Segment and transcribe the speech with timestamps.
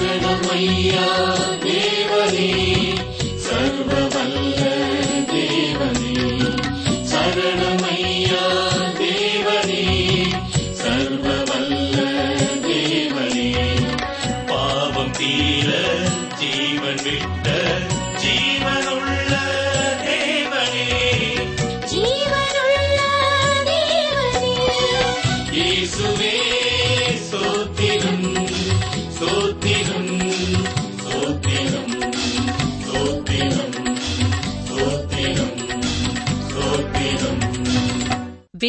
[0.00, 1.06] சரணமையா
[1.64, 2.50] தேவனே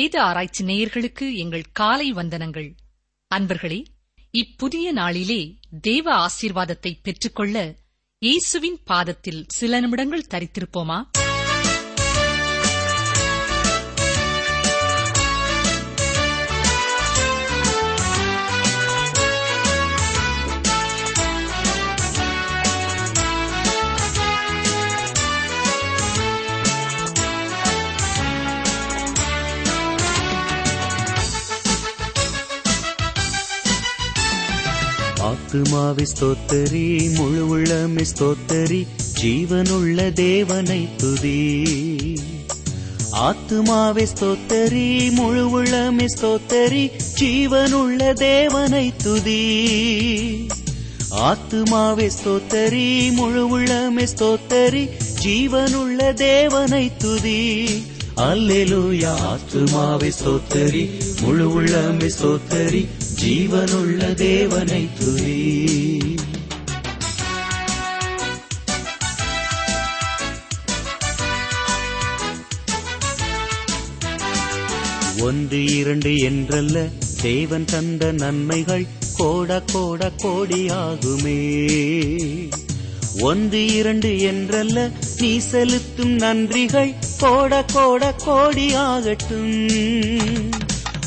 [0.01, 2.75] வேத ஆராய்ச்சி நேயர்களுக்கு எங்கள் காலை வந்தனங்கள்.
[3.35, 3.85] அன்பர்களே
[4.31, 7.75] இப்புதிய நாளிலே தேவ ஆசீர்வாதத்தை பெற்றுக்கொள்ள
[8.19, 11.05] இயேசுவின் பாதத்தில் சில நிமிடங்கள் தரித்திருப்போமா?
[35.81, 38.87] ஆத்துமாவை ஸ்தோத்தரி முழு உள்ளமி ஸ்தோத்தரி
[39.21, 41.39] ஜீவனுள்ள தேவனை துதி.
[43.13, 49.43] ஆத்துமாவை ஸ்தோத்தரி முழு உள்ளமி ஸ்தோத்தரி ஜீவனுள்ள தேவனை துதி.
[51.11, 54.89] ஆத்துமாவே ஸ்தோத்தரி முழு உள்ளமே ஸ்தோத்தரி
[55.25, 57.39] ஜீவனுள்ள தேவனை துதி.
[58.15, 60.89] அல்லேலூயா ஆத்துமாவே ஸ்தோத்தரி
[61.21, 62.87] முழு உள்ளமே ஸ்தோத்தரி
[63.25, 65.69] ஜீவனுள்ள தேவனை துதி.
[75.19, 76.91] ஒன்று இரண்டு என்றல்ல
[77.21, 78.85] தேவன் தந்த நன்மைகள்
[79.17, 81.39] கோட கோட கோடியாகுமே.
[83.19, 90.50] ஒன்று இரண்டு என்றல்ல நீ செலுத்தும் நன்றிகள் கோட கோட கோடியாகட்டும்.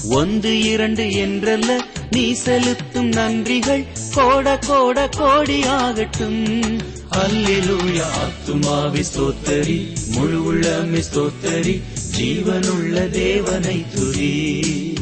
[0.08, 3.84] ஒன்று இரண்டு என்றல்ல நீ செலுத்தும் நன்றிகள்
[4.16, 6.78] கோட கோட கோடியாகட்டும்.
[7.10, 11.80] அல்லேலூயா ஆத்துமாவி ஸ்தோத்தரி முழு உள்ளமே ஸ்தோத்தரி
[12.18, 14.93] ஜீவனுள்ள தேவனை துரி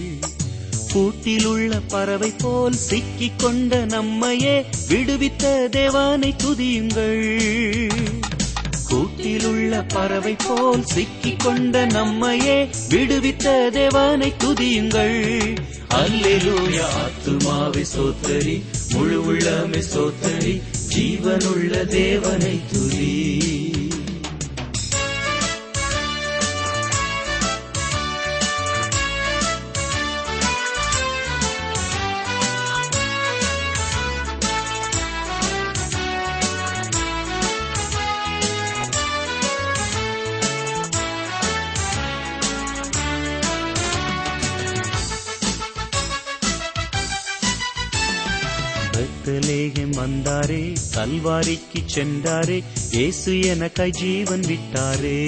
[0.92, 7.90] கூட்டில் உள்ள பறவை போல் சிக்கிக் கொண்ட நம்மையே விடுவித்த தேவனை துதியுங்கள்.
[8.88, 15.56] கூட்டில் உள்ள பறவை போல் சிக்கிக் கொண்ட நம்மையே விடுவித்த தேவனை துதியுங்கள்.
[15.94, 20.60] அல்லேலூயா ஆத்துமாவை சோத்தரி முழு உள்ளமே சோத்தரி
[20.96, 23.37] ஜீவனுள்ள தேவனை துதி.
[49.78, 50.62] பெத்தலேகம் வந்தாரே
[50.94, 52.56] கல்வாரிக்கு சென்றாரே
[52.92, 55.18] இயேசு எனக்காய் ஜீவன் விட்டாரே.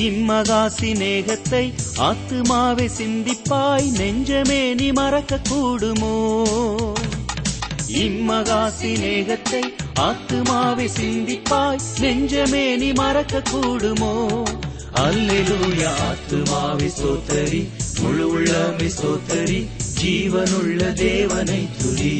[0.00, 1.64] இம்மகா சிநேகத்தை
[2.00, 6.14] ஆத்துமாவை சிந்திப்பாய் நெஞ்சமே நீ மறக்க கூடுமோ
[8.00, 9.62] இம்மகா சிநேகத்தை
[10.00, 14.14] ஆத்துமாவை சிந்திப்பாய் நெஞ்சமே நீ மறக்க கூடுமோ
[15.00, 17.62] அல்லூயா ஆத்துமாவை சோத்தரி
[18.00, 19.60] முழு உள்ளமை சோத்தரி
[20.00, 22.14] ஜீவனுள்ள தேவனை துதி.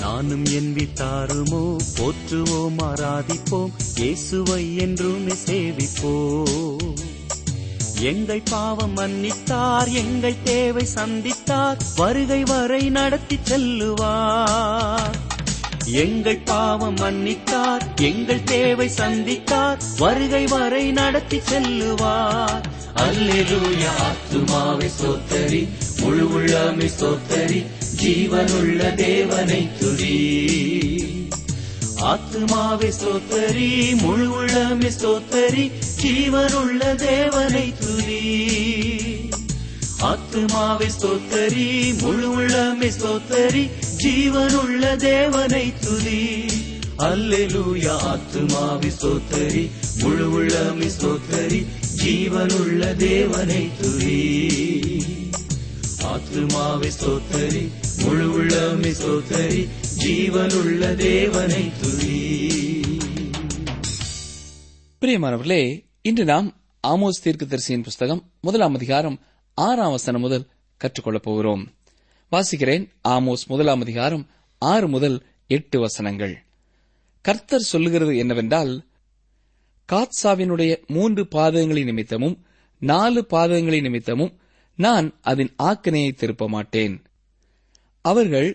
[0.00, 3.72] நானும் என் வித்தாருமோ போற்றுவோம் ஆராதிப்போம்.
[3.96, 5.34] இயேசுவை என்றுமே
[6.02, 6.10] ஓ
[8.00, 15.16] எங்கள் பாவம் மன்னித்தார் எங்கள் தேவை சந்தித்தார் வருகை வரை நடத்தி செல்லுவார்.
[15.86, 22.68] எங்கள் பாவம் மன்னித்தார் எங்கள் தேவை சந்தித்தார் வருகை வரை நடத்தி செல்லுவார்.
[22.94, 25.68] அல்லேலூயா ஆத்துமாவை சோத்தரி
[26.00, 27.66] முழு உள்ளமை சோத்தரி
[28.02, 30.16] ஜீவனுள்ள தேவனை துரி
[32.10, 35.70] ஆத்துமாவை ஸ்தோத்தரி முழு உள்ளமை சோத்தரி
[36.02, 38.22] ஜீவனுள்ள தேவனை துதி.
[40.00, 43.70] ஆத்துமாவை ஸ்தோத்தரி முழு உள்ளமை ஸ்தோத்தரி
[44.04, 46.22] ஜீவனுள்ள தேவனை துதி.
[46.98, 49.70] அல்லெலூயா ஆத்துமாவை ஸ்தோத்தரி
[50.02, 51.66] முழு உள்ளமை ஸ்தோத்தரி
[52.04, 54.18] ஜீவனுள்ள தேவனை துதி.
[56.18, 57.68] ஆத்துமாவை சோத்தரி
[58.04, 59.68] முழு உள்ளமை சோத்தரி
[60.04, 62.40] ஜீவனுள்ள தேவனை துதி.
[65.00, 66.56] பிரியமானவர்களே இன்று நாம்
[66.86, 69.20] ஆமோஸ் தீர்க்கதரிசியின் புஸ்தகம் முதலாம் அதிகாரம்
[69.54, 71.72] ஆறாம் வசனம் முதல் கற்றுக்கொள்ளப் போகிறோம்.
[72.32, 74.26] வாசிக்கிறேன் ஆமோஸ் முதலாம் அதிகாரம்
[74.58, 76.44] ஆறு முதல் எட்டு வசனங்கள்.
[77.20, 78.84] கர்த்தர் சொல்லுகிறது என்னவென்றால்
[79.92, 82.44] காத்சாவினுடைய மூன்று பாதகங்களின் நிமித்தமும்
[82.78, 84.38] நாலு பாதகங்களின் நிமித்தமும்
[84.78, 86.94] நான் அதன் ஆக்கினையை திருப்ப மாட்டேன்
[88.04, 88.48] அவர்கள்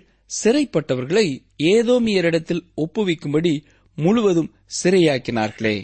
[0.44, 1.26] சிறைப்பட்டவர்களை
[1.64, 3.54] ஏதோமியரிடத்தில் ஒப்புவிக்கும்படி
[3.96, 5.76] முழுவதும் சிறையாக்கினார்களே.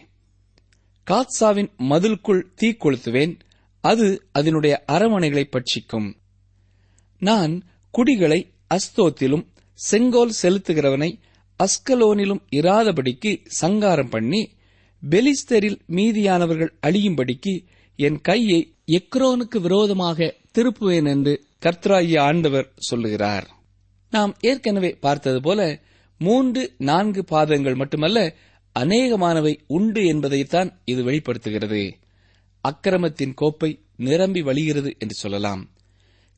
[1.08, 3.34] காத்சாவின் மதிலுக்குள் தீ கொளுத்துவேன்
[3.84, 6.10] அது அதனுடைய அரமனைகளை பட்சிக்கும்.
[7.20, 7.54] நான்
[7.92, 8.40] குடிகளை
[8.74, 11.12] அஸ்தோத்திலும் செங்கோல் செலுத்துகிறவனை
[11.60, 13.32] அஸ்கலோனிலும் இராதபடிக்கு
[13.62, 14.42] சங்காரம் பண்ணி
[15.04, 17.54] பெலிஸ்தரில் மீதியானவர்கள் அழியும்படிக்கு
[18.02, 23.48] என் கையை எக்ரோனுக்கு விரோதமாக திருப்புவேன் என்று கர்த்தராகிய ஆண்டவர் சொல்லுகிறார்.
[24.10, 25.82] நாம் ஏற்கனவே பார்த்தது போல
[26.18, 28.36] மூன்று நான்கு பாதங்கள் மட்டுமல்ல
[28.80, 31.98] அநேகமானவை உண்டு என்பதைத்தான் இது வெளிப்படுத்துகிறது.
[32.62, 35.70] அக்கிரமத்தின் கோப்பை நிரம்பி வழிகிறது என்று சொல்லலாம்.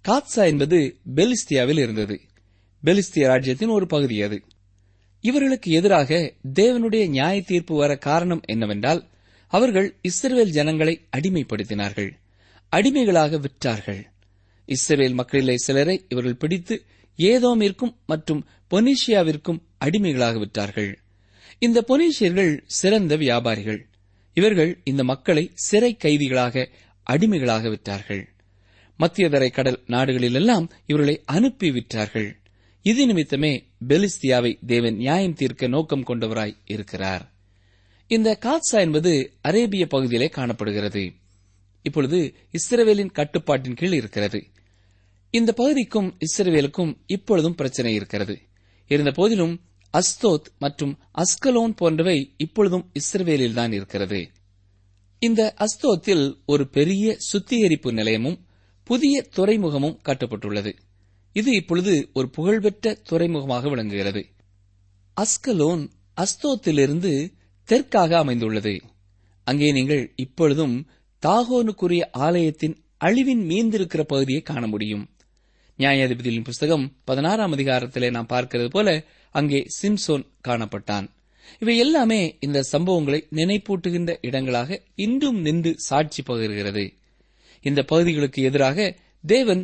[0.06, 2.22] காத்சா என்பது பெலிஸ்தியாவில் இருந்தது.
[2.84, 4.44] பெலிஸ்திய ராஜ்யத்தின் ஒரு பகுதி அது.
[5.22, 9.10] இவர்களுக்கு எதிராக தேவனுடைய நியாய தீர்ப்பு வர காரணம் என்னவென்றால்
[9.52, 12.12] அவர்கள் இஸ்ரேல் ஜனங்களை அடிமைப்படுத்தினார்கள்.
[12.70, 14.04] அடிமைகளாக விற்றார்கள்.
[14.66, 16.84] இஸ்ரேல் மக்களிலே சிலரை இவர்கள் பிடித்து
[17.18, 20.96] ஏதோமிற்கும் மற்றும் பொனிஷியாவிற்கும் அடிமைகளாக விற்றார்கள்.
[21.60, 23.86] இந்த பொனிஷியர்கள் சிறந்த வியாபாரிகள்.
[24.34, 26.70] இவர்கள் இந்த மக்களை சிறை கைதிகளாக
[27.04, 28.26] அடிமைகளாக விற்றார்கள்.
[29.00, 32.34] மத்தியதரை கடல் நாடுகளிலெல்லாம் இவர்களை அனுப்பி விற்றார்கள்.
[32.82, 37.31] இது நிமித்தமே பெலிஸ்தியாவை தேவன் நியாயம் தீர்க்க நோக்கம் கொண்டவராய் இருக்கிறார்.
[38.12, 41.12] இந்த காத்சா என்பது அரேபிய பகுதியிலே காணப்படுகிறது.
[41.82, 44.44] இப்பொழுது இஸ்ரவேலின் கட்டுப்பாட்டின் கீழ் இருக்கிறது.
[45.30, 48.40] இந்த பகுதிக்கும் இஸ்ரவேலுக்கும் இப்பொழுதும் பிரச்சனை இருக்கிறது.
[48.88, 49.62] இருந்த போதிலும்
[49.94, 54.32] அஸ்தோத் மற்றும் அஸ்கலோன் போன்றவை இப்பொழுதும் இஸ்ரவேலில்தான் இருக்கிறது.
[55.20, 58.46] இந்த அஸ்தோத்தில் ஒரு பெரிய சுத்திகரிப்பு நிலையமும்
[58.84, 60.74] புதிய துறைமுகமும் கட்டப்பட்டுள்ளது.
[61.34, 64.26] இது இப்பொழுது ஒரு புகழ்பெற்ற துறைமுகமாக விளங்குகிறது.
[65.22, 65.90] அஸ்கலோன்
[66.22, 68.82] அஸ்தோத்திலிருந்து தெற்காக அமைந்துள்ளது.
[69.48, 70.76] அங்கே நீங்கள் இப்பொழுதும்
[71.24, 75.10] தாகோனுக்குரிய ஆலயத்தின் அழிவின் மீந்திருக்கிற பகுதியை காண முடியும்.
[75.80, 79.06] நியாயாதிபதியின் புஸ்தகம் பதினாறாம் அதிகாரத்திலே நாம் பார்க்கிறது போல
[79.36, 81.08] அங்கே சிம்சோன் காணப்பட்டான்.
[81.60, 86.86] இவை எல்லாமே இந்த சம்பவங்களை நினைப்பூட்டுகின்ற இடங்களாக இன்றும் நின்று சாட்சி பகிர்கிறது.
[87.62, 89.64] இந்த பகுதிகளுக்கு எதிராக தேவன்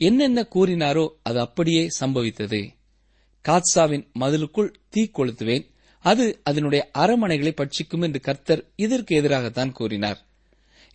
[0.00, 2.60] என்னென்ன கூறினாரோ அது அப்படியே சம்பவித்தது.
[3.44, 5.66] காத்சாவின் மதிலுக்குள் தீ கொளுத்துவேன்
[5.98, 10.26] அது அதனுடைய அரமனைகளை பட்சிக்கும் என்று கர்த்தர் இதற்கு எதிராகத்தான் கூறினார்.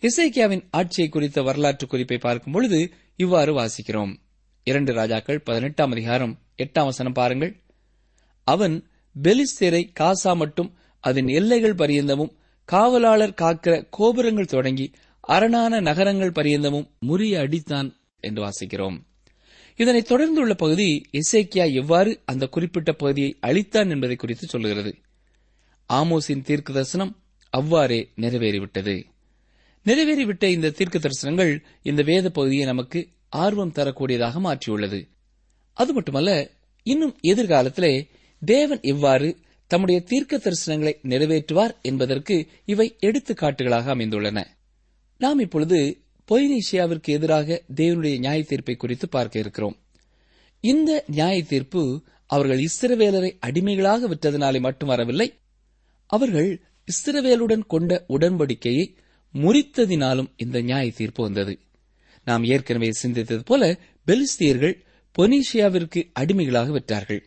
[0.02, 4.16] இசைக்கியாவின் ஆட்சியை குறித்த வரலாற்று குறிப்பை பார்க்கும் பொழுது இவ்வாறு வாசிக்கிறோம்.
[4.64, 7.62] இரண்டு ராஜாக்கள் பதினெட்டாம் அதிகாரம் எட்டாம் வசனம் பாருங்கள்.
[8.44, 8.88] அவன்
[9.22, 17.96] பெலிஸ்தேரை காசா மட்டும் அதன் எல்லைகள் பரியந்தமும் காவலாளர் காக்கிற கோபுரங்கள் தொடங்கி அரணான நகரங்கள் பரியந்தமும் முறிய அடித்தான்
[18.20, 18.98] என்று வாசிக்கிறோம்.
[19.76, 24.94] இதனைத் தொடர்ந்துள்ள பகுதி இசைக்கியா எவ்வாறு அந்த குறிப்பிட்ட பகுதியை அழித்தான் என்பதை குறித்து சொல்லுகிறது.
[25.92, 29.04] ஆமோஸின் தீர்க்க தரிசனம் அவ்வாறே நிறைவேறிவிட்டது.
[29.84, 35.08] நிறைவேறிவிட்ட இந்த தீர்க்க தரிசனங்கள் இந்த வேத பகுதியை நமக்கு ஆர்வம் தரக்கூடியதாக மாற்றியுள்ளது.
[35.72, 36.50] அது மட்டுமல்ல
[36.82, 38.08] இன்னும் எதிர்காலத்திலே
[38.44, 44.44] தேவன் எவ்வாறு தம்முடைய தீர்க்க தரிசனங்களை நிறைவேற்றுவார் என்பதற்கு இவை எடுத்துக்காட்டுகளாக அமைந்துள்ளன.
[45.18, 49.76] நாம் இப்பொழுது பொய்னீசியாவிற்கு எதிராக தேவனுடைய நியாய தீர்ப்பை குறித்து பார்க்க இருக்கிறோம்.
[50.60, 51.82] இந்த நியாய தீர்ப்பு
[52.26, 55.28] அவர்கள் இஸ்ரவேலரை அடிமைகளாக விற்றதனாலே மட்டும் வரவில்லை.
[56.06, 58.86] அவர்கள் இஸ்ரவேலுடன் கொண்ட உடன்படிக்கையை
[59.34, 61.58] முறித்ததினாலும் இந்த நியாய தீர்ப்பு வந்தது.
[62.24, 63.62] நாம் ஏற்கனவே சிந்தித்தது போல
[64.06, 64.74] பெலிஸ்தியர்கள்
[65.18, 67.22] பொனீஷியாவிற்கு அடிமைகளாக விற்றார்கள்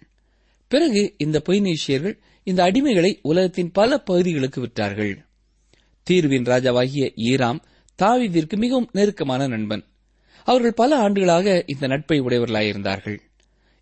[0.71, 5.13] பிறகு இந்த பொய்னீஷியர்கள் இந்த அடிமைகளை உலகத்தின் பல பகுதிகளுக்கு விற்றார்கள்
[6.03, 7.59] தீர்வின் ராஜாவாகிய ஈராம்
[8.01, 9.83] தாவிதிற்கு மிகவும் நெருக்கமான நண்பன்.
[10.43, 13.17] அவர்கள் பல ஆண்டுகளாக இந்த நட்பை உடையவர்களாயிருந்தார்கள்.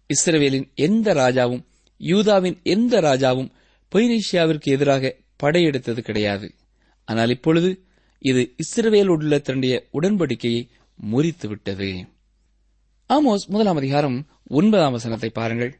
[0.10, 1.66] இஸ்ரவேலின் எந்த ராஜாவும்
[1.98, 3.52] யூதாவின் எந்த ராஜாவும்
[3.96, 6.54] பொய்னேஷியாவிற்கு எதிராக படையெடுத்தது கிடையாது.
[7.06, 7.84] ஆனால் இப்பொழுது
[8.20, 10.68] இது இஸ்ரவேலுள்ள தன்னுடைய உடன்படிக்கையை
[11.12, 12.08] முறித்துவிட்டது.
[13.10, 15.80] ஆமோஸ் முதலாம் அதிகாரம் ஒன்பதாம் வசனத்தை பாருங்கள்.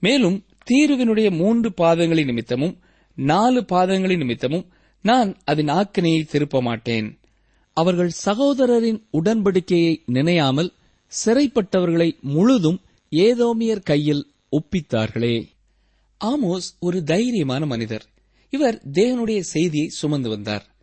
[0.00, 2.78] மேலும் தீருவினுடைய மூன்று பாதங்களின் நிமித்தமும்
[3.14, 4.70] நாலு பாதங்களின் நிமித்தமும்
[5.02, 7.18] நான் அதன் ஆக்கினையை திருப்ப மாட்டேன்
[7.76, 10.72] அவர்கள் சகோதரரின் உடன்படிக்கையை நினையாமல்
[11.24, 12.80] சிறைப்பட்டவர்களை முழுதும்
[13.10, 15.48] ஏதோமியர் கையில் ஒப்பித்தார்களே.
[16.24, 18.04] ஆமோஸ் ஒரு தைரியமான மனிதர்.
[18.50, 20.74] இவர் தேவனுடைய செய்தியை சுமந்து வந்தார்.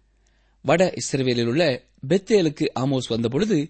[0.62, 3.70] வட இஸ்ரேலில் உள்ள பெத்தேலுக்கு ஆமோஸ் வந்தபொழுது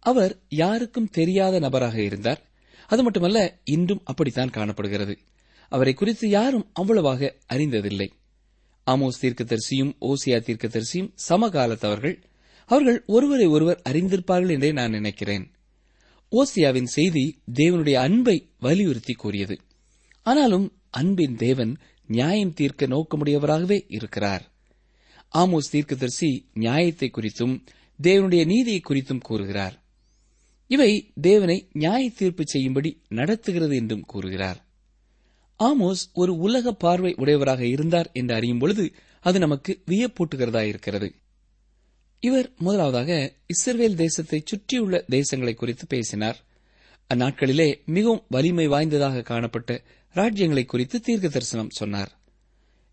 [0.00, 2.42] அவர் யாருக்கும் தெரியாத நபராக இருந்தார்.
[2.86, 5.18] அது மட்டுமல்ல இன்றும் அப்படித்தான் காணப்படுகிறது.
[5.68, 8.08] அவரை குறித்து யாரும் அவ்வளவாக அறிந்ததில்லை.
[8.86, 12.16] ஆமோஸ் தீர்க்கதரிசியும் ஓசியா தீர்க்கதரிசியும் சமகாலத்தவர்கள்.
[12.66, 15.50] அவர்கள் ஒருவரை ஒருவர் அறிந்திருப்பார்கள் என்றே நான் நினைக்கிறேன்.
[16.32, 19.60] ஓசியாவின் செய்தி தேவனுடைய அன்பை வலியுறுத்தி கூறியது.
[20.22, 24.52] ஆனாலும் அன்பின் தேவன் நியாயம் தீர்க்க நோக்கமுடையவராகவே இருக்கிறார்.
[25.34, 27.54] ஆமோஸ் தீர்க்கதரிசி நியாயத்தை குறித்தும்
[28.02, 29.82] தேவனுடைய நீதியை குறித்தும் கூறுகிறார்.
[30.66, 34.58] இவை தேவனை நியாய தீர்ப்பு செய்யும்படி நடத்துகிறது என்றும் கூறுகிறார்.
[35.60, 41.08] ஆமோஸ் ஒரு உலக பார்வை உடையவராக இருந்தார் என்று அறியும் பொழுது அது நமக்கு வியப்பூட்டுகிறதா இருக்கிறது
[42.26, 43.12] இவர் முதலாவதாக
[43.46, 46.38] இஸ்ரேல் தேசத்தை சுற்றியுள்ள தேசங்களை குறித்து பேசினார்.
[47.10, 47.66] அந்நாட்களிலே
[47.96, 49.72] மிகவும் வலிமை வாய்ந்ததாக காணப்பட்ட
[50.14, 52.12] ராஜ்யங்களை குறித்து தீர்க்க தரிசனம் சொன்னார்.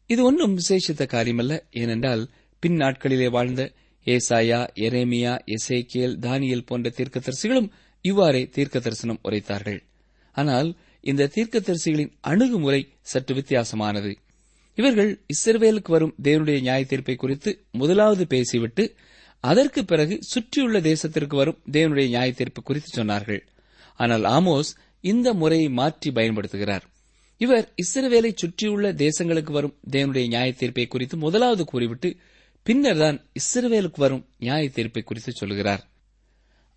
[0.09, 2.23] இது ஒன்றும் விசேஷித்த காரியமல்ல ஏனென்றால்
[2.63, 3.61] பின் நாட்களிலே வாழ்ந்த
[4.05, 7.69] ஏசாயா எரேமியா எசேக்கியல் தானியல் போன்ற தீர்க்கதரிசிகளும்
[8.05, 9.79] இவ்வாறே தீர்க்க தரிசனம் உரைத்தார்கள்.
[10.35, 10.69] ஆனால்
[11.03, 14.11] இந்த தீர்க்கதரிசிகளின் அணுகுமுறை சற்று வித்தியாசமானது.
[14.77, 18.83] இவர்கள் இஸ்ரவேலுக்கு வரும் தேவனுடைய நியாய தீர்ப்பை குறித்து முதலாவது பேசிவிட்டு
[19.43, 23.41] அதற்கு பிறகு சுற்றியுள்ள தேசத்திற்கு வரும் தேவனுடைய நியாய தீர்ப்பு குறித்து சொன்னார்கள்.
[23.95, 24.71] ஆனால் ஆமோஸ்
[25.01, 26.81] இந்த முறையை மாற்றி பயன்படுத்துகிறார்.
[27.37, 32.09] இவர் இஸ்ரவேலை சுற்றியுள்ள தேசங்களுக்கு வரும் தேவனுடைய நியாய தீர்ப்பை குறித்து முதலாவது கூறிவிட்டு
[32.63, 35.83] பின்னர் தான் இஸ்ரவேலுக்கு வரும் நியாய தீர்ப்பை குறித்து சொல்கிறார்.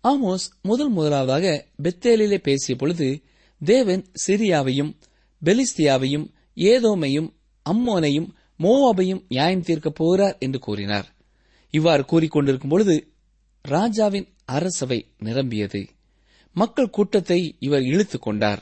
[0.03, 3.23] ஆமோஸ் முதல் முதலாவதாக பெத்தேலிலே பேசிய பொழுது
[3.61, 4.91] தேவன் சிரியாவையும்
[5.41, 7.29] பெலிஸ்தியாவையும் ஏதோமையும்
[7.65, 8.29] அம்மோனையும்
[8.59, 11.07] மோவாபையும் நியாயம் தீர்க்கப் போகிறார் என்று கூறினார்.
[11.77, 12.95] இவ்வாறு கூறிக்கொண்டிருக்கும் பொழுது
[13.65, 15.81] ராஜாவின் அரசவை நிரம்பியது.
[16.55, 18.61] மக்கள் கூட்டத்தை இவர் இழுத்துக் கொண்டார்.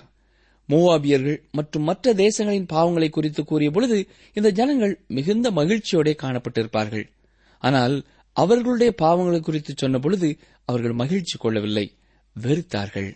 [0.69, 3.97] மூவாபியர்கள் மற்றும் மற்ற தேசங்களின் பாவங்களை குறித்து கூறிய பொழுது
[4.33, 7.05] இந்த ஜனங்கள் மிகுந்த மகிழ்ச்சியோட காணப்பட்டிருப்பார்கள்.
[7.63, 7.95] ஆனால்
[8.35, 10.29] அவர்களுடைய பாவங்களை குறித்து சொன்ன பொழுது
[10.65, 11.85] அவர்கள் மகிழ்ச்சி கொள்ளவில்லை
[12.35, 13.11] வெறுத்தார்கள்.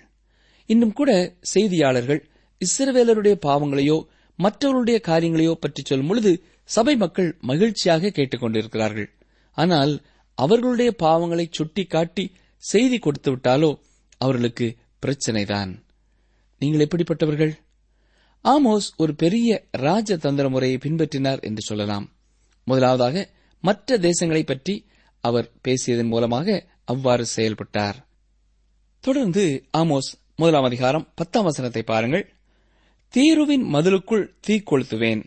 [0.70, 1.12] இன்னும் கூட
[1.54, 2.22] செய்தியாளர்கள்
[2.62, 3.98] இஸ்ரவேலருடைய பாவங்களையோ
[4.40, 6.32] மற்றவர்களுடைய காரியங்களையோ பற்றி சொல்லும் பொழுது
[6.70, 9.08] சபை மக்கள் மகிழ்ச்சியாக கேட்டுக்கொண்டிருக்கிறார்கள்
[9.58, 9.94] ஆனால்
[10.38, 12.26] அவர்களுடைய பாவங்களை சுட்டிக்காட்டி
[12.64, 13.72] செய்தி கொடுத்து விட்டாலோ
[14.22, 14.68] அவர்களுக்கு
[15.04, 15.72] பிரச்சனைதான்.
[16.62, 17.54] நீங்கள் எப்படிப்பட்டவர்கள்?
[18.46, 22.06] ஆமோஸ் ஒரு பெரிய ராஜதந்திர முறையை பின்பற்றினார் என்று சொல்லலாம்.
[22.68, 23.16] முதலாவதாக
[23.64, 24.76] மற்ற தேசங்களை பற்றி
[25.24, 27.98] அவர் பேசியதன் மூலமாக அவ்வாறு செயல்பட்டார்.
[29.04, 29.44] தொடர்ந்து
[29.78, 32.26] ஆமோஸ் முதலாம் அதிகாரம் பத்தாம் வசனத்தை பாருங்கள்.
[33.14, 35.24] தீருவின் மதிலுக்குள் தீ கொளுத்துவேன்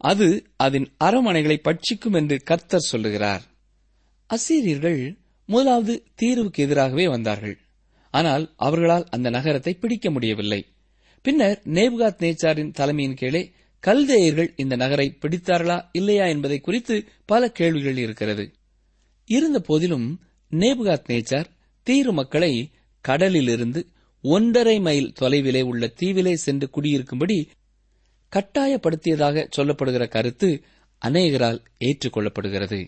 [0.00, 3.44] அது அதன் அரமனைகளை பட்சிக்கும் என்று கர்த்தர் சொல்லுகிறார்.
[4.34, 7.58] அசீரியர்கள் முதலாவது தீருவுக்கு எதிராகவே வந்தார்கள்.
[8.10, 10.66] ஆனால் அவர்களால் அந்த நகரத்தை பிடிக்க முடியவில்லை.
[11.22, 13.52] பின்னர் நேபுகாத் நேச்சாரின் தலைமையின் கீழே
[13.86, 18.52] கல்தேயர்கள் இந்த நகரை பிடித்தார்களா இல்லையா என்பதை குறித்து பல கேள்விகள் இருக்கிறது.
[19.24, 20.20] இருந்த போதிலும்
[20.50, 21.44] நேபுகாத் நேச்சார்
[21.82, 22.70] தீரு மக்களை
[23.00, 23.86] கடலிலிருந்து
[24.22, 27.48] ஒன்றரை மைல் தொலைவிலே உள்ள தீவிலே சென்று குடியிருக்கும்படி
[28.32, 30.62] கட்டாயப்படுத்தியதாக சொல்லப்படுகிற கருத்து
[30.98, 32.86] அநேகரால் ஏற்றுக்கொள்ளப்படுகிறது.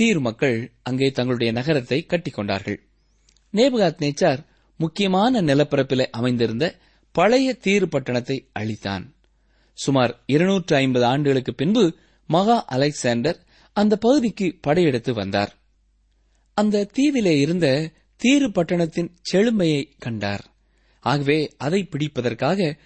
[0.00, 2.78] தீர் மக்கள் அங்கே தங்களுடைய நகரத்தை கட்டிக்கொண்டார்கள்.
[3.52, 6.78] நேபுகாத் நேச்சார் முக்கியமான நிலப்பரப்பில் அமைந்திருந்த
[7.12, 9.14] பழைய தீர் பட்டணத்தை அழித்தான்.
[9.72, 15.56] சுமார் இருநூற்று ஐம்பது ஆண்டுகளுக்கு பின்பு மகா அலெக்சாண்டர் அந்த பகுதிக்கு படையெடுத்து வந்தார்.
[16.54, 20.44] அந்த தீவிலே இருந்த தீரு பட்டணத்தின் செழுமையை கண்டார்.
[21.00, 22.76] ஆகவே அதை பிடிப்பதற்காக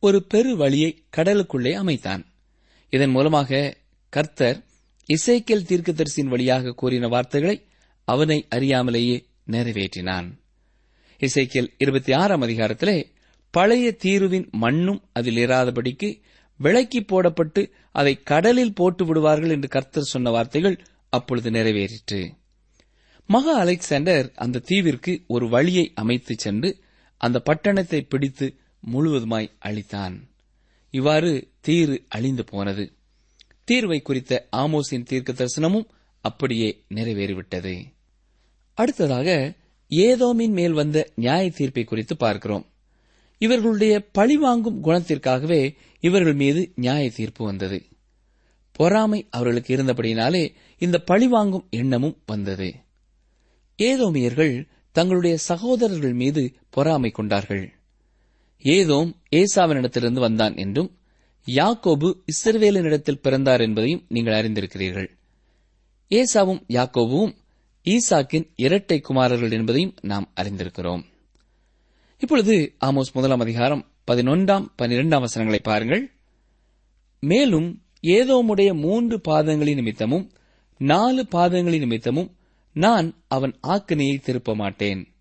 [0.00, 2.26] ஒரு பெரு வழியை கடலுக்குள்ளே அமைத்தான்.
[2.90, 3.76] இதன் மூலமாக
[4.08, 4.64] கர்த்தர்
[5.08, 7.66] இசைக்கேல் தீர்க்கதரிசியின் வழியாக கூறின வார்த்தைகளை
[8.04, 10.28] அவனை அறியாமலேயே நிறைவேற்றினான்.
[11.20, 13.04] இசைக்கேல் இருபத்தி ஆறாம் அதிகாரத்திலே
[13.50, 16.20] பழைய தீருவின் மண்ணும் அதில் இராதபடிக்கு
[16.56, 20.78] விளக்கி போடப்பட்டு அதை கடலில் போட்டு விடுவார்கள் என்று கர்த்தர் சொன்ன வார்த்தைகள்
[21.08, 22.32] அப்பொழுது நிறைவேறிற்று.
[23.26, 26.78] மகா அலெக்சாண்டர் அந்த தீவிற்கு ஒரு வழியை அமைத்து சென்று
[27.16, 28.56] அந்த பட்டணத்தை பிடித்து
[28.92, 30.16] முழுவதுமாய் அழித்தான்.
[30.90, 32.92] இவ்வாறு தீரு அழிந்து போனது.
[33.72, 35.88] தீர்வை குறித்த ஆமோஸின் தீர்க்க தரிசனமும்
[36.20, 37.84] அப்படியே நிறைவேறிவிட்டது.
[38.74, 39.54] அடுத்ததாக
[39.90, 42.66] ஏதோமின் மேல் வந்த நியாய தீர்ப்பை குறித்து பார்க்கிறோம்.
[43.38, 47.82] இவர்களுடைய பழிவாங்கும் குணத்திற்காகவே இவர்கள் மீது நியாய தீர்ப்பு வந்தது.
[48.72, 52.74] பொறாமை அவர்களுக்கு இருந்தபடியினாலே இந்த பழிவாங்கும் எண்ணமும் வந்தது.
[53.76, 57.72] ஏதோமியர்கள் தங்களுடைய சகோதரர்கள் மீது பொறாமை கொண்டார்கள்.
[58.62, 60.96] ஏதோம் ஏசாவினிடத்திலிருந்து வந்தான் என்றும்
[61.46, 65.08] யாக்கோபு இஸ்ரவேலனிடத்தில் பிறந்தார் என்பதையும் நீங்கள் அறிந்திருக்கிறீர்கள்.
[66.08, 67.34] ஏசாவும் யாக்கோபுவும்
[67.84, 71.02] ஈசாக்கின் இரட்டை குமாரர்கள் என்பதையும் நாம் அறிந்திருக்கிறோம்.
[72.18, 76.10] இப்பொழுது ஆமோஸ் முதலாம் அதிகாரம் பதினொன்றாம் பனிரெண்டாம் வசனங்களை பாருங்கள்.
[77.20, 80.30] மேலும் ஏதோமுடைய மூன்று பாதங்களின் நிமித்தமும்
[80.78, 82.36] நாலு பாதங்களின் நிமித்தமும்
[82.72, 85.14] நான் அவன் ஆக்கினையை திருப்ப மாட்டேன்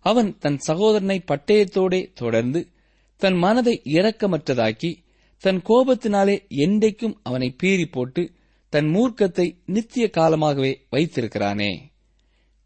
[0.00, 2.68] அவன் தன் சகோதரனை பட்டயத்தோடே தொடர்ந்து
[3.16, 5.04] தன் மனதை இரக்கமற்றதாக்கி
[5.38, 8.30] தன் கோபத்தினாலே என்றைக்கும் அவனை பீறி போட்டு
[8.68, 11.92] தன் மூர்க்கத்தை நித்திய காலமாகவே வைத்திருக்கிறானே.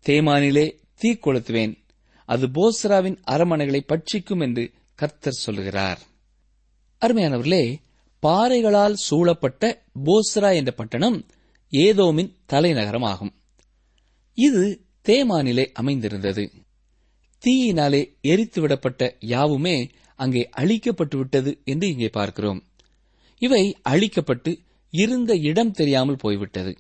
[0.07, 1.77] தேமானிலே தீ கொளுத்துவேன்.
[2.25, 5.99] அது போஸ்ராவின் அரமனைகளை பட்சிக்கும் என்று கர்த்தர் சொல்லுகிறார்
[7.01, 7.77] அருமையானவர்களே
[8.27, 11.27] பாறைகளால் சூழப்பட்ட போஸ்ரா என்ற பட்டணம்
[11.71, 13.33] ஏதோமின் தலைநகரமாகும்.
[14.35, 16.51] இது தேமானிலே அமைந்திருந்தது.
[17.39, 19.91] தீயினாலே எரித்துவிடப்பட்ட யாவுமே
[20.23, 22.61] அங்கே அழிக்கப்பட்டுவிட்டது என்று இங்கே பார்க்கிறோம்.
[23.43, 24.53] இவை அழிக்கப்பட்டு
[24.93, 26.73] இருந்த இடம் தெரியாமல் போய்விட்டது.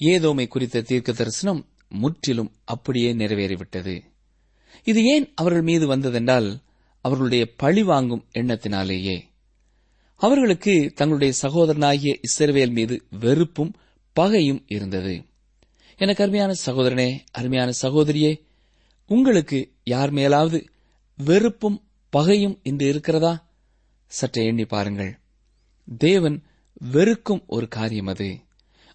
[0.00, 1.60] ஏதோமை குறித்த தீர்க்க தரிசனம்
[1.94, 3.94] முற்றிலும் அப்படியே நிறைவேறிவிட்டது.
[4.86, 6.48] இது ஏன் அவர்கள் மீது வந்ததென்றால்
[7.04, 9.16] அவர்களுடைய பழி வாங்கும் எண்ணத்தினாலேயே.
[10.20, 13.72] அவர்களுக்கு தங்களுடைய சகோதரனாகிய இஸ்ரவேல் மீது வெறுப்பும்
[14.16, 15.14] பகையும் இருந்தது.
[16.00, 18.32] எனக்கு அருமையான சகோதரனே அருமையான சகோதரியே
[19.10, 20.58] உங்களுக்கு யார் மேலாவது
[21.18, 21.78] வெறுப்பும்
[22.10, 23.46] பகையும் இன்று இருக்கிறதா?
[24.06, 25.18] சற்றே எண்ணி பாருங்கள்.
[25.98, 26.42] தேவன்
[26.92, 28.38] வெறுக்கும் ஒரு காரியம் அது.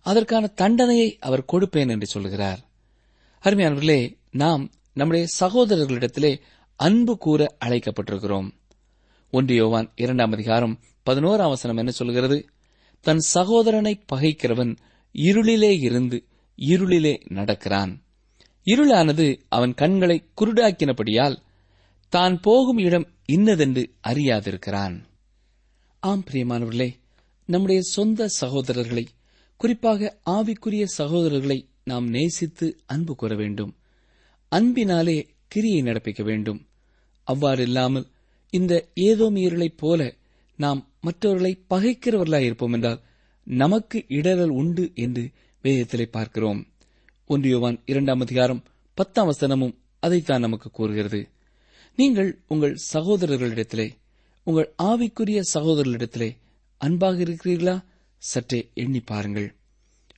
[0.02, 2.60] அதற்கான தண்டனையை அவர் கொடுப்பேன் என்று சொல்கிறார்.
[3.44, 6.40] அருமையானவர்களே நாம் நம்முடைய சகோதரர்களிடத்திலே
[6.76, 8.52] அன்பு கூற அழைக்கப்பட்டிருக்கிறோம்.
[9.32, 10.80] ஒன்று யோவான் இரண்டாம் அதிகாரம்
[11.10, 12.50] பதினோராம் வசனம் என்ன சொல்கிறது?
[13.02, 14.78] தன் சகோதரனை பகைக்கிறவன்
[15.14, 16.26] இருளிலே இருந்து
[16.58, 18.04] இருளிலே நடக்கிறான்.
[18.66, 21.44] இருளானது அவன் கண்களை குருடாக்கினபடியால்
[22.10, 25.04] தான் போகும் இடம் இன்னதென்று அறியாதிருக்கிறான்.
[26.00, 26.96] ஆம் பிரியமானவர்களே
[27.46, 29.06] நம்முடைய சொந்த சகோதரர்களை
[29.58, 33.76] குறிப்பாக ஆவிக்குரிய சகோதரர்களை நாம் நேசித்து அன்பு கூற வேண்டும்.
[34.50, 36.68] அன்பினாலே கிரியை நடப்பிக்க வேண்டும்.
[37.24, 38.08] அவ்வாறு இல்லாமல்
[38.50, 40.16] இந்த ஏதோமியர்களைப் போல
[40.58, 43.02] நாம் மற்றவர்களை பகைக்கிறவர்களாய் இருப்போம் என்றால்
[43.44, 45.32] நமக்கு இடரல் உண்டு என்று
[45.64, 46.68] வேதத்திலே பார்க்கிறோம்.
[47.30, 48.64] ஒன்றியோவான் இரண்டாம் அதிகாரம்
[48.94, 51.30] பத்தாம் வசனமும் அதைத்தான் நமக்கு கூறுகிறது.
[51.96, 53.90] நீங்கள் உங்கள் சகோதரர்களிடத்திலே
[54.44, 56.38] உங்கள் ஆவிக்குரிய சகோதரர்களிடத்திலே
[56.78, 57.84] அன்பாக இருக்கிறீர்களா?
[58.18, 59.56] சற்றே எண்ணி பாருங்கள்.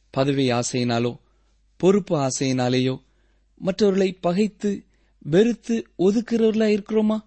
[0.09, 1.19] பதவி ஆசையினாலோ
[1.77, 3.03] பொறுப்பு ஆசையினாலேயோ
[3.55, 4.83] மற்றவர்களை பகைத்து
[5.17, 7.19] வெறுத்து ஒதுக்கிறவர்களா இருக்கிறோமா?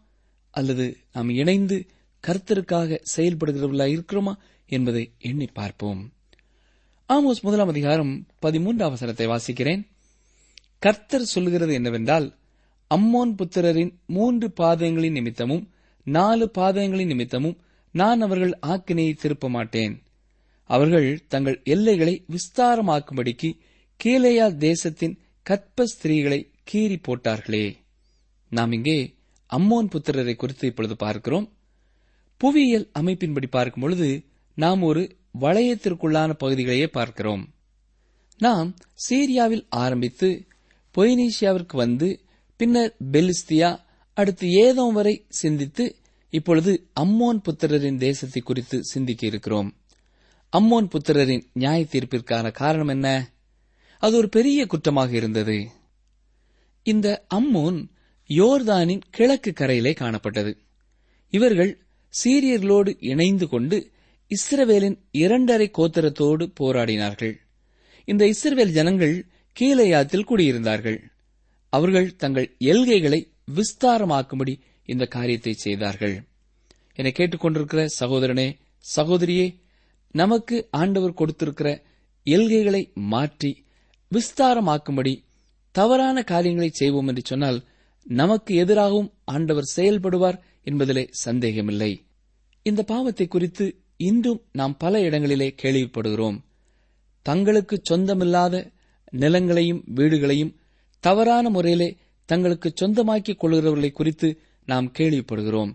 [0.51, 1.87] அல்லது நாம் இணைந்து
[2.27, 4.35] கர்த்தருக்காக செயல்படுகிறவர்களா இருக்கிறோமா
[4.67, 6.13] என்பதை எண்ணி பார்ப்போம்.
[7.09, 9.87] ஆமோஸ் முதலாம் அதிகாரம் பதிமூன்று அவசரத்தை வாசிக்கிறேன்.
[10.79, 12.40] கர்த்தர் சொல்லுகிறது என்னவென்றால்
[12.91, 15.65] அம்மோன் புத்திரரின் மூன்று பாதங்களின் நிமித்தமும்
[16.07, 17.59] நாலு பாதங்களின் நிமித்தமும்
[17.95, 19.95] நான் அவர்கள் ஆக்கினையை திருப்ப மாட்டேன்
[20.71, 23.51] அவர்கள் தங்கள் எல்லைகளை விஸ்தாரமாக்கும்படிக்கு
[24.01, 26.41] கீழையா தேசத்தின் கற்ப ஸ்திரீகளை
[26.73, 27.77] கீறி போட்டார்களே.
[28.49, 28.99] நாம் இங்கே
[29.51, 31.47] அம்மோன் புத்திரரை குறித்து இப்பொழுது பார்க்கிறோம்.
[32.37, 34.09] புவியியல் அமைப்பின்படி பார்க்கும் பொழுது
[34.55, 35.03] நாம் ஒரு
[35.41, 37.43] வளையத்திற்குள்ளான பகுதிகளையே பார்க்கிறோம்.
[38.39, 38.69] நாம்
[39.05, 40.29] சீரியாவில் ஆரம்பித்து
[40.95, 42.09] பொய்னீசியாவிற்கு வந்து
[42.61, 43.69] பின்னர் பெலிஸ்தியா
[44.17, 45.85] அடுத்து ஏதோ வரை சிந்தித்து
[46.33, 49.69] இப்பொழுது அம்மோன் புத்திரரின் தேசத்தை குறித்து சிந்திக்க இருக்கிறோம்.
[50.53, 53.09] அம்மோன் புத்திரரின் நியாய தீர்ப்பிற்கான காரணம் என்ன?
[54.03, 55.57] அது ஒரு பெரிய குற்றமாக இருந்தது.
[56.87, 57.79] இந்த அம்மோன்
[58.31, 60.53] யோர்தானின் கிழக்கு கரையிலே காணப்பட்டது.
[61.33, 61.73] இவர்கள்
[62.15, 63.79] சீரியர்களோடு இணைந்து கொண்டு
[64.31, 67.35] இஸ்ரவேலின் இரண்டரை கோத்தரத்தோடு போராடினார்கள்.
[68.05, 69.17] இந்த இஸ்ரவேல் ஜனங்கள்
[69.57, 71.01] கீழையாத்தில் குடியிருந்தார்கள்.
[71.73, 73.21] அவர்கள் தங்கள் எல்கைகளை
[73.57, 74.55] விஸ்தாரமாக்கும்படி
[74.89, 76.15] இந்த காரியத்தை செய்தார்கள்.
[76.95, 78.49] என்னை கேட்டுக்கொண்டிருக்கிற சகோதரனே
[78.85, 79.47] சகோதரியே
[80.15, 81.69] நமக்கு ஆண்டவர் கொடுத்திருக்கிற
[82.27, 83.51] எல்கைகளை மாற்றி
[84.13, 85.15] விஸ்தாரமாக்கும்படி
[85.75, 87.59] தவறான காரியங்களை செய்வோம் என்று சொன்னால்
[88.07, 91.93] நமக்கு எதிராகவும் ஆண்டவர் செயல்படுவார் என்பதிலே சந்தேகமில்லை.
[92.67, 96.39] இந்த பாவத்தை குறித்து இன்றும் நாம் பல இடங்களிலே கேள்விப்படுகிறோம்.
[97.27, 98.55] தங்களுக்கு சொந்தமில்லாத
[99.13, 100.53] நிலங்களையும் வீடுகளையும்
[101.01, 105.75] தவறான முறையிலே தங்களுக்கு சொந்தமாக்கிக் கொள்கிறவர்களை குறித்து நாம் கேள்விப்படுகிறோம்.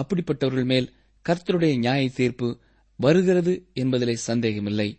[0.00, 0.92] அப்படிப்பட்டவர்கள் மேல்
[1.28, 2.58] கர்த்தருடைய நியாய தீர்ப்பு
[2.96, 4.98] வருகிறது என்பதிலே சந்தேகமில்லை.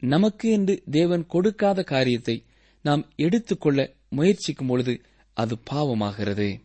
[0.00, 2.44] நமக்கு என்று தேவன் கொடுக்காத காரியத்தை
[2.82, 5.00] நாம் எடுத்துக்கொள்ள முயற்சிக்கும் பொழுது
[5.32, 6.60] அது பாவமாகிறது.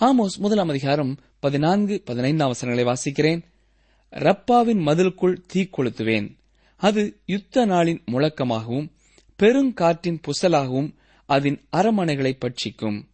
[0.00, 3.42] ஆமோஸ் முதலாம் அதிகாரம் பதினான்கு பதினைந்தாம் வசனங்களை வாசிக்கிறேன்.
[4.10, 6.36] ரப்பாவின் மதிலுக்குள் தீ கொளுத்துவேன்.
[6.76, 8.88] அது யுத்த நாளின் முழக்கமாகவும்
[9.42, 10.94] பெருங்காற்றின் புசலாகவும்
[11.26, 13.04] அதன் அரமனைகளை பட்சிக்கும்.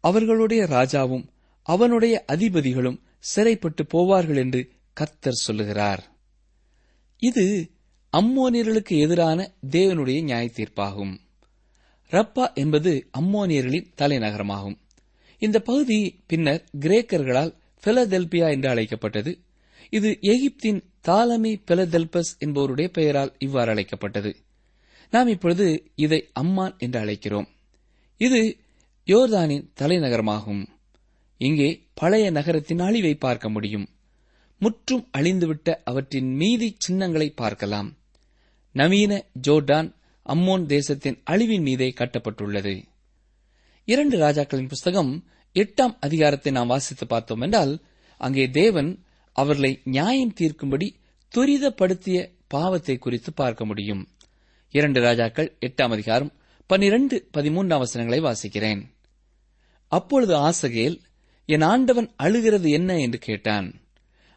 [0.00, 1.26] அவர்களுடைய ராஜாவும்
[1.62, 6.04] அவனுடைய அதிபதிகளும் சிறைப்பட்டு போவார்கள் என்று கர்த்தர் சொல்லுகிறார்.
[7.18, 7.70] இது
[8.16, 11.18] அம்மோனியர்களுக்கு எதிரான தேவனுடைய நியாய தீர்ப்பாகும்
[12.10, 14.78] ரப்பா என்பது அம்மோனியர்களின் தலைநகரமாகும்.
[15.38, 17.54] இந்த பகுதி பின்னர் கிரேக்கர்களால்
[17.84, 19.38] பிலதெல்பியா என்று அழைக்கப்பட்டது.
[19.90, 24.36] இது எகிப்தின் தாலமி பிலதெல்பஸ் என்பவருடைய பெயரால் இவ்வாறு அழைக்கப்பட்டது.
[25.10, 27.48] நாம் இப்பொழுது இதை அம்மான் என்று அழைக்கிறோம்.
[28.20, 28.40] இது
[29.06, 30.62] யோர்தானின் தலைநகரமாகும்.
[31.40, 33.86] இங்கே பழைய நகரத்தின் அழிவை பார்க்க முடியும்.
[34.60, 37.88] முற்றும் அழிந்துவிட்ட அவற்றின் மீதி சின்னங்களை பார்க்கலாம்.
[38.74, 39.12] நவீன
[39.46, 39.88] ஜோர்டான்
[40.26, 42.84] அம்மோன் தேசத்தின் அழிவின் மீதே கட்டப்பட்டுள்ளது.
[43.84, 45.12] இரண்டு ராஜாக்களின் புஸ்தகம்
[45.54, 47.72] எட்டாம் அதிகாரத்தை நாம் வாசித்து பார்த்தோம் என்றால்
[48.20, 48.90] அங்கே தேவன்
[49.32, 50.88] அவர்களை நியாயம் தீர்க்கும்படி
[51.32, 54.02] துரிதப்படுத்திய பாவத்தை குறித்து பார்க்க முடியும்.
[54.70, 56.32] இரண்டு ராஜாக்கள் எட்டாம் அதிகாரம்
[56.66, 58.80] பன்னிரண்டு பதிமூன்றாம் வசனங்களை வாசிக்கிறேன்.
[59.92, 60.96] அப்பொழுது ஆசகேல்
[61.46, 63.80] என் ஆண்டவன் அழுகிறது என்ன என்று கேட்டான்.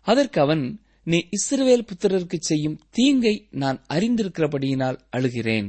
[0.02, 5.67] அதற்கு அவன் நீ இஸ்ரவேல் புத்திரருக்கு செய்யும் தீங்கை நான் அறிந்திருக்கிறபடியினால் அழுகிறேன்.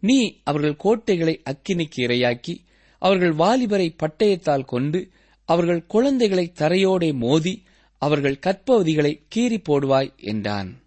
[0.00, 2.56] நீ அவர்கள் கோட்டைகளை அக்கினிக்கு இரையாக்கி
[2.98, 5.10] அவர்கள் வாலிபரை பட்டயத்தால் கொண்டு
[5.44, 7.62] அவர்கள் குழந்தைகளை தரையோடே மோதி
[7.98, 10.82] அவர்கள் கற்பவதிகளை கீறி போடுவாய் என்றான்.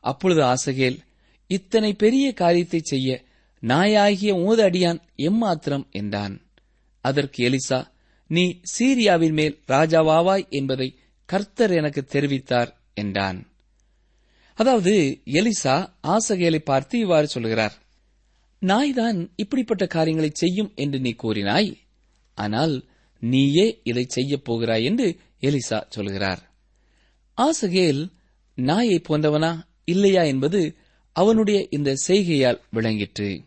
[0.00, 0.98] அப்பொழுது ஆசகேல்
[1.50, 3.28] இத்தனை பெரிய காரியத்தை செய்ய
[3.62, 6.46] நாயாகிய மூதடியான் அடியான் எம்மாத்திரம் என்றான்.
[7.00, 7.90] அதற்கு எலிசா
[8.26, 13.46] நீ சீரியாவின் மேல் ராஜாவாவாய் என்பதை கர்த்தர் எனக்கு தெரிவித்தார் என்றான்.
[14.54, 17.72] அதாவது எலிசா ஆசகேலை பார்த்து இவ்வாறு சொல்கிறார்.
[18.60, 21.76] நாய்தான் இப்படிப்பட்ட காரியங்களை செய்யும் என்று நீ கூறினாய்.
[22.34, 26.52] ஆனால் நீயே இதை செய்யப் போகிறாய் என்று எலிசா சொல்கிறார்.
[27.34, 28.12] ஆசகேல்
[28.54, 30.76] நாயை போன்றவனா இல்லையா என்பது
[31.12, 33.40] அவனுடைய இந்த செய்கையால் விளங்கிற்று.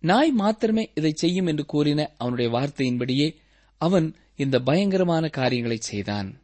[0.00, 3.34] நாய் மாத்திரமே இதை செய்யும் என்று கூறின அவனுடைய வார்த்தையின்படியே
[3.76, 6.40] அவன் இந்த பயங்கரமான காரியங்களை செய்தான்.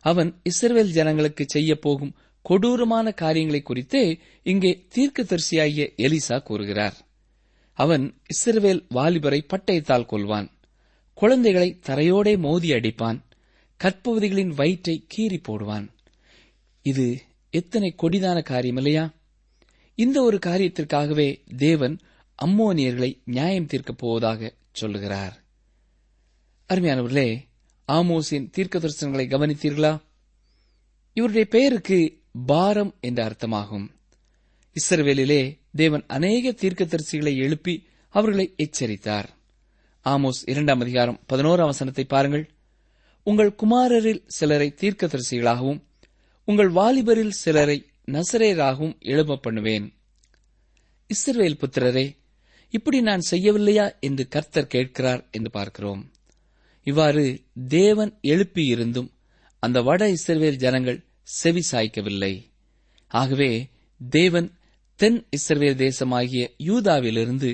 [0.00, 6.96] அவன் இஸ்ரேல் ஜனங்களுக்கு செய்யப் போகும் கொடூரமான காரியங்களை குறித்தே இங்கே தீர்க்கதரிசியாகிய எலிசா கூறுகிறார்.
[7.72, 10.48] அவன் இஸ்ரவேல் வாலிபரை பட்டயத்தால் கொள்வான்
[11.14, 13.20] குழந்தைகளை தரையோடே மோதி அடிப்பான்.
[13.84, 15.88] கற்பவதிகளின் வயிற்றை கீறி போடுவான்.
[16.82, 19.12] இது எத்தனை கொடிதான காரியம் இல்லையா?
[19.96, 21.98] இந்த ஒரு காரியத்திற்காகவே தேவன்
[22.44, 25.44] அம்மோனியர்களை நியாயம் தீர்க்கப் போவதாக சொல்லுகிறார்.
[26.68, 27.38] அருமையானவர்களே
[27.88, 30.00] ஆமோஸின் தீர்க்க தரிசனங்களை கவனித்தீர்களா?
[31.12, 33.88] இவருடைய பெயருக்கு பாரம் என்ற அர்த்தமாகும்.
[34.80, 39.28] இஸ்ரவேலிலே தேவன் அநேக தீர்க்கதரிசிகளை எழுப்பி அவர்களை எச்சரித்தார்.
[40.04, 42.50] ஆமோஸ் இரண்டாம் அதிகாரம் பதினோராம் வசனத்தை பாருங்கள்.
[43.22, 45.80] உங்கள் குமாரரில் சிலரை தீர்க்கதரிசிகளாகவும்
[46.44, 49.86] உங்கள் வாலிபரில் சிலரை நசரேராகவும் எழும்ப பண்ணுவேன்
[51.10, 52.06] இஸ்ரவேல் புத்திரரே
[52.74, 56.02] இப்படி நான் செய்யவில்லையா என்று கர்த்தர் கேட்கிறார் என்று பார்க்கிறோம்.
[56.86, 57.24] இவ்வாறு
[57.68, 59.10] தேவன் எழுப்பியிருந்தும்
[59.62, 62.34] அந்த வட இஸ்ரவேல் ஜனங்கள் செவி சாய்க்கவில்லை.
[63.10, 63.50] ஆகவே
[64.00, 64.48] தேவன்
[65.00, 67.50] தென் இஸ்ரவேல் தேசமாகிய யூதாவிலிருந்து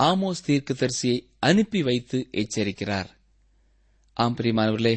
[0.00, 3.10] ஆமோஸ் தீர்க்கதரிசியை அனுப்பி வைத்து எச்சரிக்கிறார்.
[4.16, 4.96] ஆம் பிரியமானவர்களே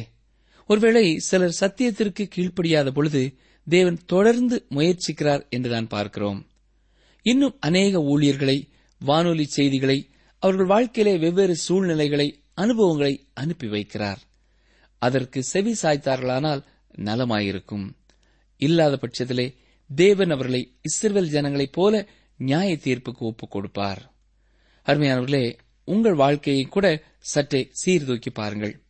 [0.70, 3.22] ஒருவேளை சிலர் சத்தியத்திற்கு கீழ்ப்படியாத பொழுது
[3.68, 6.46] தேவன் தொடர்ந்து முயற்சிக்கிறார் என்று நான் பார்க்கிறோம்.
[7.22, 14.16] இன்னும் அநேக ஊழியர்களை வானொலி செய்திகளை அவர்கள் வாழ்க்கையிலே வெவ்வேறு சூழ்நிலைகளை அனுபவங்களை அனுப்பி வைக்கிறார்.
[14.98, 16.64] அதற்கு செவி சாய்த்தார்களானால்
[16.96, 17.90] நலமாயிருக்கும்.
[18.56, 19.54] இல்லாத பட்சத்திலே
[19.94, 24.12] தேவன் அவர்களை இஸ்ரேல் ஜனங்களைப் போல நியாய தீர்ப்புக்கு ஒப்புக் கொடுப்பார்.
[24.86, 28.82] அருமையானவர்களே உங்கள் வாழ்க்கையை கூட சற்றே சீர்தூக்கி பாருங்கள்.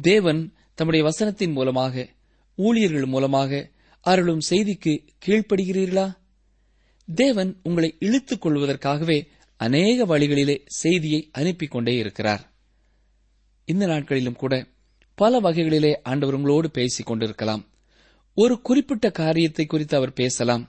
[0.00, 2.08] தேவன் தம்முடைய வசனத்தின் மூலமாக
[2.54, 3.70] ஊழியர்கள் மூலமாக
[4.04, 4.92] அருளும் செய்திக்கு
[5.26, 6.06] கீழ்ப்படுகிறீர்களா?
[7.08, 9.18] தேவன் உங்களை இழுத்துக் கொள்வதற்காகவே
[9.60, 12.42] அநேக வழிகளிலே செய்தியை அனுப்பிக் கொண்டே இருக்கிறார்.
[13.68, 14.54] இந்த நாட்களிலும் கூட
[15.18, 17.62] பல வகைகளிலே ஆண்டவர் உங்களோடு பேசிக் கொண்டிருக்கலாம்.
[18.34, 20.64] ஒரு குறிப்பிட்ட காரியத்தை குறித்து அவர் பேசலாம்.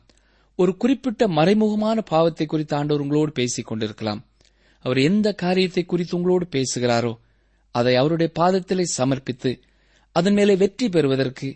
[0.60, 4.22] ஒரு குறிப்பிட்ட மறைமுகமான பாவத்தை குறித்து ஆண்டவர் உங்களோடு பேசிக் கொண்டிருக்கலாம்.
[4.86, 7.14] அவர் எந்த காரியத்தை குறித்து உங்களோடு பேசுகிறாரோ
[7.76, 9.52] அதை அவருடைய பாதத்திலே சமர்ப்பித்து
[10.16, 11.48] அதன் மேலே வெற்றி பெறுவதற்கு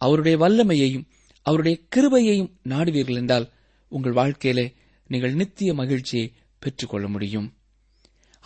[0.00, 1.06] அவருடைய வல்லமையையும்
[1.46, 3.46] அவருடைய கிருபையையும் நாடுவீர்கள் என்றால்
[3.92, 4.66] உங்கள் வாழ்க்கையிலே
[5.10, 6.26] நீங்கள் நித்திய மகிழ்ச்சியை
[6.62, 7.48] பெற்றுக்கொள்ள முடியும்.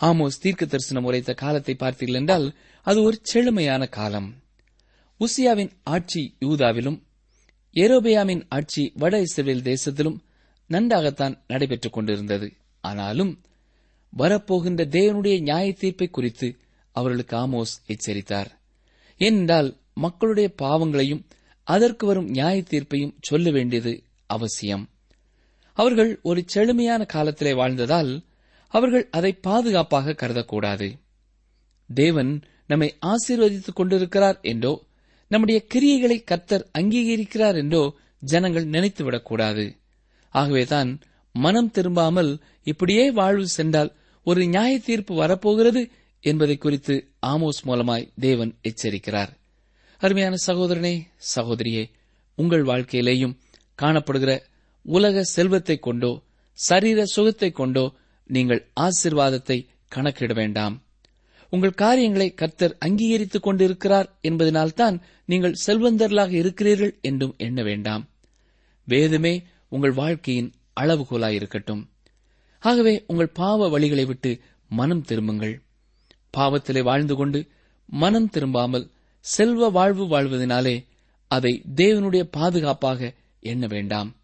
[0.01, 2.45] ஆமோஸ் தீர்க்க தரிசனம் உரைத்த காலத்தை பார்த்தீர்கள் என்றால்
[2.87, 4.29] அது ஒரு செழுமையான காலம்.
[5.19, 6.99] உசியாவின் ஆட்சி யூதாவிலும்
[7.75, 10.17] ஏரோபியாமின் ஆட்சி வட இஸ்ரேல் தேசத்திலும்
[10.69, 12.47] நன்றாகத்தான் நடைபெற்றுக் கொண்டிருந்தது.
[12.83, 13.33] ஆனாலும்
[14.13, 16.47] வரப்போகின்ற தேவனுடைய நியாய தீர்ப்பை குறித்து
[16.95, 18.49] அவர்களுக்கு ஆமோஸ் எச்சரித்தார்.
[19.21, 21.25] ஏனென்றால் மக்களுடைய பாவங்களையும்
[21.73, 23.93] அதற்கு வரும் நியாய தீர்ப்பையும் சொல்ல வேண்டியது
[24.29, 24.83] அவசியம்.
[25.77, 28.11] அவர்கள் ஒரு செழுமையான காலத்திலே வாழ்ந்ததால்
[28.73, 30.87] அவர்கள் அதை பாதுகாப்பாக கருதக்கூடாது.
[31.89, 32.31] தேவன்
[32.67, 34.73] நம்மை ஆசீர்வதித்துக் கொண்டிருக்கிறார் என்றோ
[35.31, 37.83] நம்முடைய கிரியைகளை கர்த்தர் அங்கீகரிக்கிறார் என்றோ
[38.23, 39.65] ஜனங்கள் நினைத்துவிடக்கூடாது
[40.35, 40.91] ஆகவேதான்
[41.35, 42.31] மனம் திரும்பாமல்
[42.63, 43.91] இப்படியே வாழ்வு சென்றால்
[44.27, 45.81] ஒரு நியாய தீர்ப்பு வரப்போகிறது
[46.23, 46.95] என்பதை குறித்து
[47.27, 49.31] ஆமோஸ் மூலமாய் தேவன் எச்சரிக்கிறார்.
[50.01, 50.93] அருமையான சகோதரனே
[51.35, 51.83] சகோதரியே
[52.37, 53.37] உங்கள் வாழ்க்கையிலேயும்
[53.79, 54.31] காணப்படுகிற
[54.85, 56.11] உலக செல்வத்தை கொண்டோ
[56.59, 57.83] சரீர சுகத்தை கொண்டோ
[58.29, 59.57] நீங்கள் ஆசிர்வாதத்தை
[59.89, 60.75] கணக்கிட வேண்டாம்.
[61.53, 68.03] உங்கள் காரியங்களை கர்த்தர் அங்கீகரித்துக் கொண்டிருக்கிறார் என்பதனால்தான் நீங்கள் செல்வந்தர்களாக இருக்கிறீர்கள் என்றும் எண்ண வேண்டாம்.
[68.87, 69.33] வேதமே
[69.69, 70.49] உங்கள் வாழ்க்கையின்
[70.81, 71.83] அளவுகோலாயிருக்கட்டும்
[72.63, 74.31] ஆகவே உங்கள் பாவ வழிகளை விட்டு
[74.71, 75.55] மனம் திரும்புங்கள்.
[76.37, 77.39] பாவத்திலே வாழ்ந்து கொண்டு
[77.89, 78.85] மனம் திரும்பாமல்
[79.21, 80.85] செல்வ வாழ்வு வாழ்வதனாலே
[81.27, 84.15] அதை தேவனுடைய பாதுகாப்பாக எண்ண வேண்டாம்.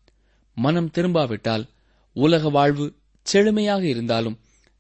[0.56, 1.70] மனம் திரும்பாவிட்டால்
[2.14, 4.40] உலக வாழ்வு செழுமையாக இருந்தாலும்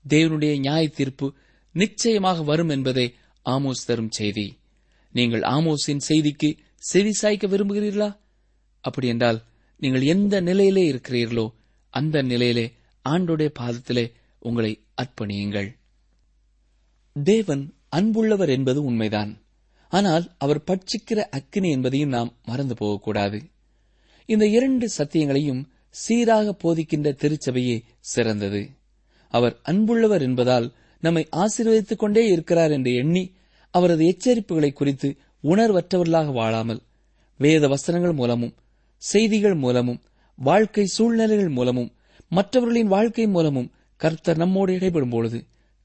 [0.10, 1.34] தேவனுடைய நியாய தீர்ப்பு
[1.72, 3.14] நிச்சயமாக வரும் என்பதே
[3.46, 4.60] ஆமோஸ் தரும் செய்தி.
[5.12, 8.18] நீங்கள் ஆமோஸின் செய்திக்கு செவி சாய்க்க விரும்புகிறீர்களா?
[8.82, 9.44] அப்படி என்றால்
[9.78, 11.54] நீங்கள் எந்த நிலையிலே இருக்கிறீர்களோ
[11.90, 12.74] அந்த நிலையிலே
[13.10, 15.70] ஆண்டோடைய பாதத்திலே உங்களை அர்ப்பணியுங்கள்.
[17.24, 19.32] தேவன் அன்புள்ளவர் என்பது உண்மைதான்.
[19.92, 23.38] ஆனால் அவர் பட்சிக்கிற அக்கினி என்பதையும் நாம் மறந்து போகக்கூடாது.
[24.26, 28.62] இந்த இரண்டு சத்தியங்களையும் சீராக போதிக்கின்ற திருச்சபையே சிறந்தது.
[29.34, 30.68] அவர் அன்புள்ளவர் என்பதால்
[31.04, 33.24] நம்மை ஆசீர்வதித்துக் கொண்டே இருக்கிறார் என்று எண்ணி
[33.74, 35.10] அவரது எச்சரிப்புகளை குறித்து
[35.44, 36.82] உணர்வற்றவர்களாக வாழாமல்
[37.40, 38.54] வேத வசனங்கள் மூலமும்
[39.02, 40.00] செய்திகள் மூலமும்
[40.40, 41.90] வாழ்க்கை சூழ்நிலைகள் மூலமும்
[42.32, 45.40] மற்றவர்களின் வாழ்க்கை மூலமும் கர்த்தர் நம்மோடு இடைபடும் பொழுது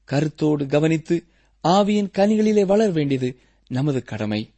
[0.07, 1.15] கருத்தோடு கவனித்து
[1.63, 3.29] ஆவியின் கனிகளிலே வளர வேண்டியது
[3.67, 4.53] நமது கடமை.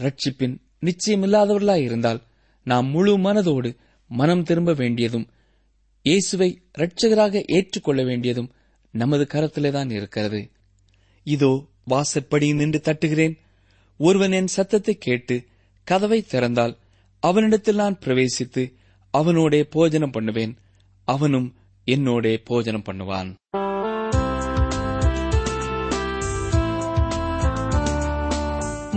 [0.00, 2.22] ரட்சிப்பின் நிச்சயமில்லாதவர்களாய் இருந்தால்
[2.64, 3.76] நாம் முழு மனதோடு
[4.08, 5.28] மனம் திரும்ப வேண்டியதும்
[6.02, 8.52] இயேசுவை இரட்சகராக ஏற்றுக்கொள்ள வேண்டியதும்
[8.90, 10.50] நமது கரத்திலேதான் இருக்கிறது.
[11.22, 13.38] இதோ வாசற்படி நின்று தட்டுகிறேன்.
[13.98, 15.44] ஒருவன் என் சத்தத்தை கேட்டு
[15.84, 16.76] கதவை திறந்தால்
[17.20, 18.74] அவனிடத்தில் நான் பிரவேசித்து
[19.10, 20.56] அவனோடே போஜனம் பண்ணுவேன்.
[21.04, 21.54] அவனும்
[21.86, 23.34] என்னோடே போஜனம் பண்ணுவான்.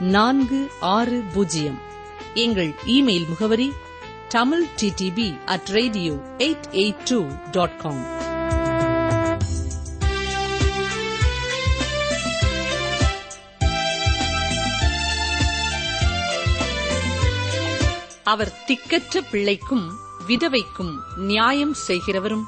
[0.00, 1.78] நான்கு ஆறு பூஜ்ஜியம்.
[2.34, 3.72] எங்கள் இமெயில் முகவரி
[4.28, 8.16] Tamil TTB at radio eight eight two dot com
[18.24, 19.92] அவர் திக்கற்ற பிள்ளைக்கும்
[20.28, 22.44] விதவைக்கும் நியாயம் செய்கிறவரும்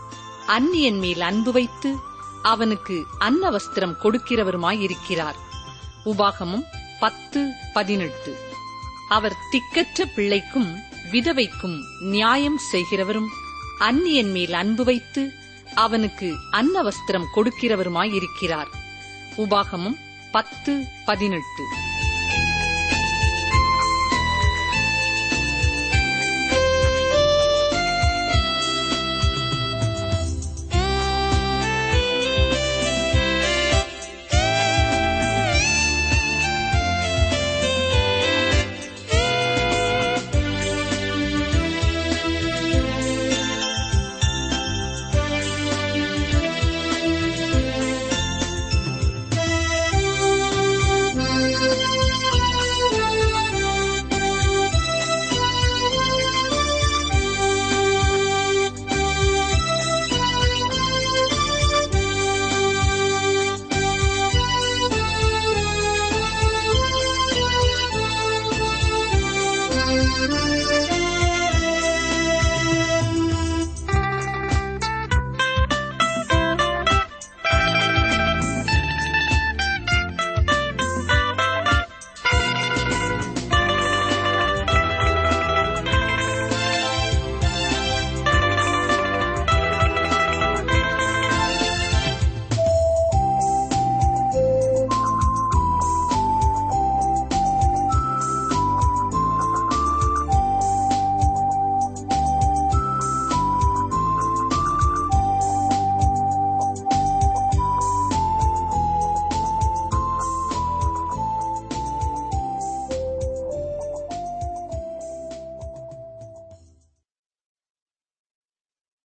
[0.46, 1.94] அந்நியன் மேல் அன்பு வைத்து
[2.42, 5.34] அவனுக்கு அன்ன வஸ்திரம் கொடுக்கிறவருமாயிருக்கிறார்.
[6.04, 6.62] உபாகமும்
[7.00, 8.38] பத்து பதினெட்டு.
[9.08, 10.78] அவர் திக்கற்ற பிள்ளைக்கும்
[11.12, 13.26] விதவைக்கும் நியாயம் செய்கிறவரும்
[13.78, 15.32] அந்நியன் மேல் அன்பு வைத்து
[15.74, 18.70] அவனுக்கு அன்ன வஸ்திரம் கொடுக்கிறவருமாயிருக்கிறார்.
[19.36, 19.98] உபாகமும்
[20.32, 21.64] பத்து பதினெட்டு.